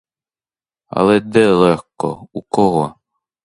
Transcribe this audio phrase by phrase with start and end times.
[0.87, 2.95] Але де легко, у кого?